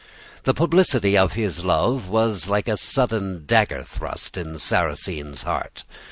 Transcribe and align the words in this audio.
The 0.45 0.55
publicity 0.55 1.15
of 1.15 1.33
his 1.33 1.63
love 1.63 2.09
was 2.09 2.47
like 2.49 2.67
a 2.67 2.75
sudden 2.75 3.45
dagger 3.45 3.83
thrust 3.83 4.35
in 4.35 4.57
Sarrasine's 4.57 5.43
heart. 5.43 5.83